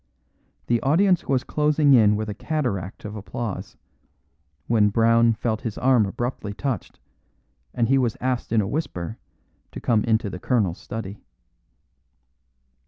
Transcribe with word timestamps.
The 0.65 0.81
audience 0.81 1.27
was 1.27 1.43
closing 1.43 1.93
in 1.93 2.15
with 2.15 2.27
a 2.27 2.33
cataract 2.33 3.05
of 3.05 3.15
applause, 3.15 3.77
when 4.65 4.89
Brown 4.89 5.33
felt 5.33 5.61
his 5.61 5.77
arm 5.77 6.07
abruptly 6.07 6.55
touched, 6.55 6.99
and 7.71 7.87
he 7.87 7.99
was 7.99 8.17
asked 8.19 8.51
in 8.51 8.61
a 8.61 8.67
whisper 8.67 9.19
to 9.71 9.79
come 9.79 10.03
into 10.05 10.27
the 10.27 10.39
colonel's 10.39 10.79
study. 10.79 11.21